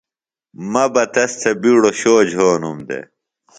مہ 0.71 0.83
بہ 0.93 1.03
تس 1.13 1.31
تھےۡ 1.39 1.57
بِیڈوۡ 1.61 1.93
شو 1.99 2.13
جھونُم 2.31 2.77
دےۡ 2.87 3.05